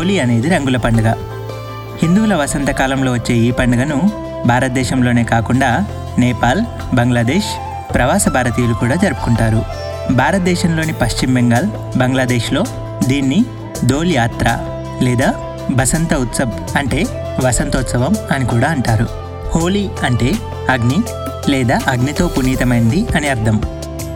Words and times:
హోలీ 0.00 0.18
అనేది 0.18 0.48
రంగుల 0.48 0.76
పండుగ. 0.76 1.08
హిందువుల 2.02 2.34
వసంతకాలంలో 2.34 3.12
వచ్చే 3.12 3.34
ఈ 3.34 3.50
పండుగను 3.50 4.10
భారతదేశంలోనే 4.46 5.24
కాకుండా 5.24 5.84
నేపాల్ 6.18 6.60
బంగ్లాదేశ్ 6.94 7.50
ప్రవాస 7.94 8.28
భారతీయులు 8.28 8.74
కూడా 8.74 8.94
జరుపుకుంటారు. 8.94 9.64
భారతదేశంలోని 10.12 10.92
పశ్చిమ 10.92 11.34
బెంగాల్ 11.34 11.98
బంగ్లాదేశ్లో 11.98 12.64
దీన్ని 13.08 13.44
దోల్ 13.84 14.12
యాత్ర 14.12 14.58
లేదా 15.02 15.34
బసంత 15.70 16.14
ఉత్సవ్ 16.14 16.78
అంటే 16.78 17.06
వసంతోత్సవం 17.44 18.16
అని 18.30 18.46
కూడా 18.46 18.68
అంటారు. 18.68 19.08
హోలీ 19.54 19.90
అంటే 20.04 20.32
అగ్ని 20.70 20.98
లేదా 21.48 21.80
అగ్నితో 21.88 22.28
పునీతమైంది 22.28 23.06
అని 23.16 23.28
అర్థం. 23.28 23.62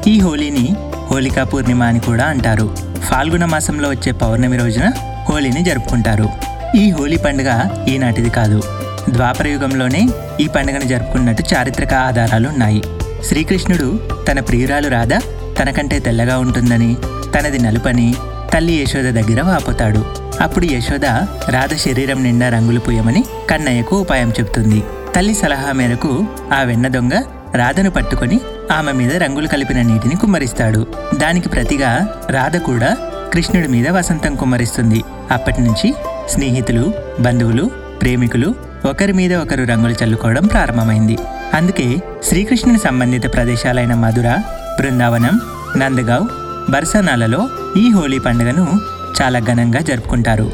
ఈ 0.07 0.21
హోలీని 0.21 0.77
హోలికా 1.11 1.45
పూర్ణిమ 1.45 1.82
అని 1.82 2.01
కూడా 2.01 2.25
అంటారు. 2.25 2.77
ఫాల్గుణ 3.05 3.45
మాసంలో 3.45 3.89
వచ్చే 3.91 4.12
పౌర్ణమి 4.12 4.57
రోజున 4.57 4.93
హోలీని 5.29 5.63
జరుపుకుంటారు. 5.65 6.29
ఈ 6.77 6.91
హోలీ 6.91 7.17
పండుగ 7.17 7.51
ఈనాటిది 7.89 8.31
కాదు. 8.31 8.63
ద్వాపరయుగంలోనే 9.11 10.03
ఈ 10.41 10.46
పండుగను 10.49 10.85
జరుపుకున్నట్టు 10.85 11.43
చారిత్రక 11.55 11.95
ఆధారాలు 11.95 12.49
ఉన్నాయి 12.49 12.82
శ్రీకృష్ణుడు 13.25 13.89
తన 14.29 14.41
ప్రియురాలు 14.41 14.89
రాధ 14.89 15.15
తనకంటే 15.59 15.99
తెల్లగా 15.99 16.39
ఉంటుందని 16.39 16.96
తనది 17.35 17.59
నలుపని 17.59 18.15
తల్లి 18.55 18.75
యశోద 18.82 19.09
దగ్గర 19.15 19.43
వాపోతాడు. 19.43 20.03
అప్పుడు 20.41 20.65
యశోద 20.65 21.07
రాధ 21.49 21.75
శరీరం 21.75 22.23
నిండా 22.23 22.49
రంగులు 22.49 22.81
పూయమని 22.81 23.25
కన్నయ్యకు 23.51 23.96
ఉపాయం 23.96 24.31
చెబుతుంది. 24.31 24.82
తల్లి 25.17 25.35
సలహా 25.35 25.73
మేరకు 25.73 26.27
ఆ 26.53 26.63
వెన్న 26.63 26.89
దొంగ 26.89 27.15
రాధను 27.54 27.91
పట్టుకొని 27.91 28.41
ఆమె 28.73 28.93
మీద 28.93 29.15
రంగులు 29.23 29.46
కలిపిన 29.46 29.82
నీటిని 29.82 30.17
కుమ్మరిస్తాడు. 30.17 30.87
దానికి 31.15 31.49
ప్రతిగా 31.49 31.91
రాధ 32.31 32.56
కూడా 32.56 32.97
కృష్ణుడి 33.33 33.69
మీద 33.69 33.89
వసంతం 33.89 34.34
కుమ్మరిస్తుంది. 34.34 35.01
అప్పటి 35.31 35.62
నుంచి 35.62 35.95
స్నేహితులు 36.28 36.95
బంధువులు 37.20 37.70
ప్రేమికులు 38.03 38.55
ఒకరి 38.89 39.12
మీద 39.12 39.35
ఒకరు 39.35 39.65
రంగులు 39.65 39.95
చల్లుకోవడం 40.05 40.47
ప్రారంభమైంది. 40.47 41.19
అందుకే 41.55 41.97
శ్రీకృష్ణుని 42.25 42.79
సంబంధిత 42.79 43.33
ప్రదేశాలైన 43.33 43.95
మధుర 43.95 44.37
బృందావనం 44.81 45.41
నందగావ్ 45.77 46.29
బర్సనాలలో 46.71 47.48
ఈ 47.79 47.91
హోలీ 47.91 48.19
పండుగను 48.19 48.81
చాలా 49.23 49.39
ఘనంగా 49.39 49.81
జరుపుకుంటారు. 49.81 50.53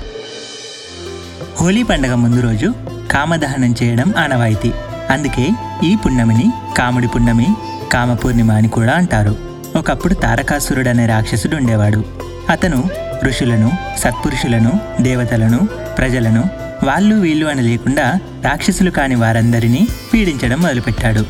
హోలీ 1.60 1.82
పండుగ 1.82 2.14
ముందు 2.14 2.40
రోజు 2.40 2.74
కామదహనం 3.10 3.74
చేయడం 3.82 4.14
ఆనవాయితీ. 4.18 4.72
అందుకే 5.10 5.48
ఈ 5.84 5.96
పున్నమిని 6.06 6.52
కాముడి 6.78 7.06
పున్నమి 7.06 7.46
కామపూర్ణిమ 7.92 8.52
అని 8.52 8.68
కూడా 8.68 8.92
అంటారు. 8.92 9.36
ఒకప్పుడు 9.76 10.14
తారకాసురుడు 10.14 10.88
అనే 10.88 11.06
రాక్షసుడు 11.06 11.56
ఉండేవాడు. 11.56 12.04
అతను 12.50 12.90
ఋషులను 13.24 13.72
సత్పురుషులను 13.98 14.80
దేవతలను 15.00 15.58
ప్రజలను 15.98 16.44
వాళ్ళు 16.84 17.16
వీళ్ళు 17.16 17.46
అని 17.46 17.62
లేకుండా 17.62 18.20
రాక్షసులు 18.44 18.90
కాని 18.90 19.14
వారందరినీ 19.14 19.88
పీడించడం 20.14 20.60
మొదలుపెట్టాడు. 20.60 21.20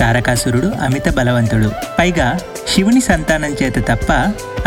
తారకాసురుడు 0.00 0.66
అమిత 0.66 1.08
బలవంతుడు. 1.16 1.70
పైగా 1.98 2.38
శివుని 2.74 3.00
సంతానం 3.00 3.56
చేత 3.62 3.78
తప్ప 3.78 4.12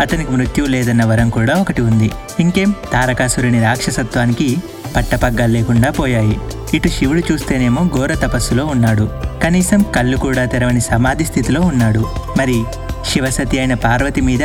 అతనికి 0.00 0.32
మృత్యువు 0.32 0.68
లేదన్న 0.68 1.04
వరం 1.04 1.30
కూడా 1.30 1.54
ఒకటి 1.54 1.82
ఉంది. 1.82 2.10
ఇంకేం? 2.40 2.74
తారకాసురుని 2.92 3.62
రాక్షసత్వానికి 3.62 4.56
పట్టపగ్గాలు 4.96 5.52
లేకుండా 5.52 5.90
పోయాయి. 5.90 6.40
ఇటు 6.74 6.88
శివుడు 6.88 7.32
చూస్తేనేమో 7.32 7.84
ఘోర 7.96 8.14
తపస్సులో 8.14 8.66
ఉన్నాడు. 8.66 9.10
కనీసం 9.44 9.82
కళ్ళు 9.82 10.16
కూడా 10.16 10.44
తెరవని 10.44 10.80
సమాధి 10.80 11.24
స్థితిలో 11.24 11.60
ఉన్నాడు. 11.60 12.06
మరి 12.38 12.64
శివసతి 13.12 13.58
అయిన 13.58 13.74
పార్వతి 13.74 14.20
మీద 14.20 14.44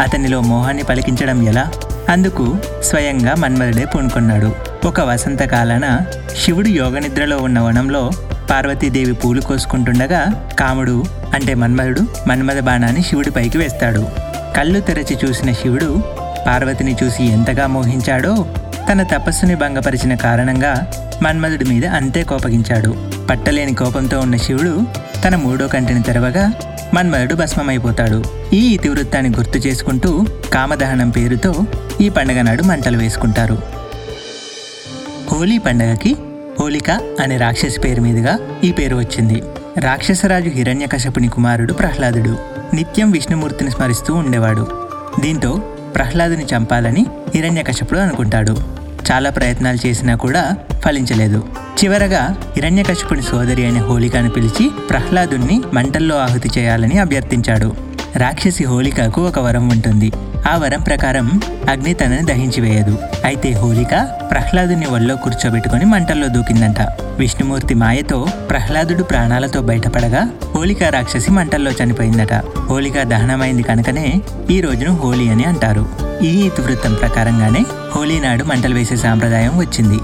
అతనిలో 0.00 0.40
మోహాన్ని 0.40 0.82
పలికించడం 0.82 1.48
ఎలా? 1.48 1.70
అందుకు 2.08 2.56
స్వయంగా 2.82 3.34
మన్మధుడే 3.34 3.84
పూనుకున్నాడు. 3.84 4.52
ఒక 4.86 5.00
వసంతకాలాన 5.00 5.98
శివుడు 6.44 6.68
యోగనిద్రలో 6.68 7.38
ఉన్న 7.38 7.60
వనంలో 7.60 8.10
పార్వతీదేవి 8.50 9.12
పూలు 9.12 9.40
కోసుకుంటుండగా 9.40 10.48
కాముడు 10.60 11.04
అంటే 11.34 11.54
మన్మధుడు 11.54 12.00
మన్మథ 12.28 12.60
బాణాన్ని 12.60 13.02
శివుడిపైకి 13.02 13.58
వేస్తాడు. 13.58 14.08
కళ్ళు 14.56 14.80
తెరచి 14.80 15.18
చూసిన 15.24 15.52
శివుడు 15.52 16.02
పార్వతిని 16.46 16.96
చూసి 17.04 17.24
ఎంతగా 17.24 17.66
మోహించాడో 17.66 18.46
తన 18.92 19.02
తపస్సుని 19.02 19.54
భంగపరిచిన 19.54 20.14
కారణంగా 20.14 20.92
మన్మధుడి 21.22 21.64
మీద 21.64 21.86
అంతే 21.86 22.22
కోపగించాడు. 22.22 22.94
పట్టలేని 23.30 23.74
కోపంతో 23.74 24.20
ఉన్న 24.20 24.36
శివుడు 24.36 24.82
తన 25.24 25.36
మూడో 25.36 25.68
కంటిని 25.68 26.02
తెరవగా 26.02 26.52
మన్మరుడు 26.94 27.34
భస్మమైపోతాడు. 27.34 28.24
ఈ 28.52 28.74
ఇతివృత్తాన్ని 28.74 29.36
గుర్తు 29.36 29.58
చేసుకుంటూ 29.58 30.26
కామదహనం 30.52 31.10
పేరుతో 31.10 31.54
ఈ 32.00 32.08
పండగ 32.08 32.42
నాడు 32.42 32.62
మంటలు 32.62 32.96
వేసుకుంటారు. 32.96 33.58
హోలీ 35.32 35.58
పండగకి 35.58 36.16
హోలిక 36.60 36.90
అనే 36.90 37.36
రాక్షసి 37.36 37.80
పేరు 37.80 38.00
మీదుగా 38.00 38.38
ఈ 38.64 38.72
పేరు 38.72 38.96
వచ్చింది. 38.96 39.42
రాక్షసరాజు 39.78 40.48
హిరణ్యకశపుని 40.48 41.28
కుమారుడు 41.28 41.72
ప్రహ్లాదుడు. 41.72 42.38
నిత్యం 42.74 43.10
విష్ణుమూర్తిని 43.10 43.70
స్మరిస్తూ 43.70 44.14
ఉండేవాడు. 44.14 44.66
దీంతో 45.20 45.62
ప్రహ్లాదుని 45.94 46.44
చంపాలని 46.44 47.06
హిరణ్యకశపుడు 47.34 47.98
అనుకుంటాడు. 47.98 48.79
చాలా 49.12 49.30
ప్రయత్నాలు 49.30 49.86
చేసినా 49.86 50.14
కూడా 50.14 50.54
ఫలించలేదు. 50.84 51.44
చివరగా 51.84 52.36
హిరణ్యకశిపుని 52.56 53.22
సోదరి 53.22 53.62
అయిన 53.64 53.78
హోళికను 53.78 54.30
పిలిచి 54.30 54.70
ప్రహ్లాదుణ్ణి 54.90 55.60
మంటల్లో 55.74 56.16
ఆహుతి 56.16 56.50
చేయాలని 56.58 56.98
అభ్యర్థించాడు. 56.98 57.89
రాక్షసి 58.16 58.64
హోళికకు 58.64 59.26
ఒక 59.26 59.38
వరం 59.38 59.68
ఉంటుంది. 59.68 60.12
ఆ 60.48 60.56
వరం 60.56 60.80
ప్రకారం 60.80 61.40
అగ్ని 61.70 61.94
తనని 61.94 62.26
దహించివేయదు 62.26 62.98
అయితే 63.24 63.52
హోలిక 63.52 64.08
ప్రహ్లాదుని 64.30 64.86
ఒళ్ళో 64.86 65.16
కూర్చోబెట్టుకుని 65.16 65.84
మంటల్లో 65.84 66.28
దూకిందంట. 66.28 66.80
విష్ణుమూర్తి 67.18 67.74
మాయతో 67.74 68.26
ప్రహ్లాదుడు 68.50 69.02
ప్రాణాలతో 69.02 69.60
బయటపడగా 69.60 70.30
హోళిక 70.54 70.82
రాక్షసి 70.82 71.30
మంటల్లో 71.30 71.70
చనిపోయిందట. 71.70 72.34
హోళిక 72.58 73.02
దహనమైంది 73.02 73.62
కనుకనే 73.62 74.20
ఈ 74.50 74.60
రోజును 74.60 74.96
హోలీ 74.96 75.28
అని 75.28 75.44
అంటారు. 75.44 75.88
ఈ 76.22 76.46
ఇతివృత్తం 76.46 76.94
ప్రకారంగానే 76.94 77.64
హోలీ 77.96 78.20
నాడు 78.20 78.44
మంటలు 78.44 78.74
వేసే 78.74 78.96
సాంప్రదాయం 78.96 79.58
వచ్చింది. 79.58 79.98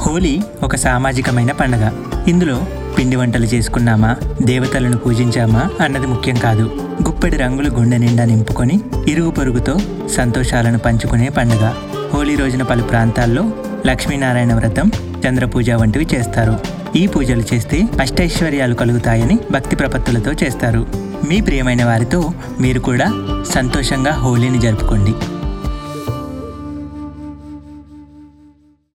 హోలీ 0.00 0.42
ఒక 0.62 0.76
సామాజికమైన 0.76 1.52
పండగ. 1.52 1.90
ఇందులో 2.28 2.62
పిండి 2.98 3.16
వంటలు 3.16 3.44
చేసుకున్నామా? 3.44 4.16
దేవతలను 4.42 4.96
పూజించామా? 4.96 5.70
అన్నది 5.80 6.06
ముఖ్యం 6.06 6.34
కాదు. 6.34 6.62
గుప్పెడి 7.06 7.36
రంగులు 7.36 7.70
గుండె 7.70 7.98
నిండా 7.98 8.24
నింపుకొని 8.24 8.80
ఇరుగు 9.08 9.30
పొరుగుతో 9.30 9.78
సంతోషాలను 10.10 10.78
పంచుకునే 10.78 11.28
పండుగ. 11.28 11.74
హోలీ 12.14 12.36
రోజున 12.36 12.62
పలు 12.62 12.82
ప్రాంతాల్లో 12.82 13.50
లక్ష్మీనారాయణ 13.86 14.54
వ్రతం 14.54 14.90
చంద్రపూజ 15.28 15.70
వంటివి 15.70 16.06
చేస్తారు. 16.14 16.58
ఈ 16.96 17.06
పూజలు 17.06 17.42
చేస్తే 17.54 17.88
అష్టైశ్వర్యాలు 18.00 18.74
కలుగుతాయని 18.74 19.38
భక్తి 19.52 19.76
ప్రపత్తులతో 19.76 20.32
చేస్తారు. 20.32 20.86
మీ 21.28 21.40
ప్రియమైన 21.40 21.84
వారితో 21.84 22.32
మీరు 22.60 22.80
కూడా 22.80 23.12
సంతోషంగా 23.54 24.10
హోలీని 24.10 24.58
జరుపుకోండి. 24.58 25.14